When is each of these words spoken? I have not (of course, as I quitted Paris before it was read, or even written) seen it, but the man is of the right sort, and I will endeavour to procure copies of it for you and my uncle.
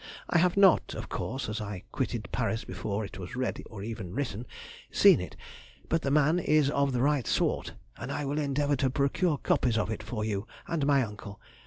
I 0.27 0.39
have 0.39 0.57
not 0.57 0.95
(of 0.95 1.09
course, 1.09 1.47
as 1.47 1.61
I 1.61 1.83
quitted 1.91 2.29
Paris 2.31 2.63
before 2.63 3.05
it 3.05 3.19
was 3.19 3.35
read, 3.35 3.61
or 3.69 3.83
even 3.83 4.15
written) 4.15 4.47
seen 4.89 5.21
it, 5.21 5.35
but 5.89 6.01
the 6.01 6.09
man 6.09 6.39
is 6.39 6.71
of 6.71 6.91
the 6.91 7.03
right 7.03 7.27
sort, 7.27 7.75
and 7.97 8.11
I 8.11 8.25
will 8.25 8.39
endeavour 8.39 8.77
to 8.77 8.89
procure 8.89 9.37
copies 9.37 9.77
of 9.77 9.91
it 9.91 10.01
for 10.01 10.25
you 10.25 10.47
and 10.67 10.87
my 10.87 11.03
uncle. 11.03 11.39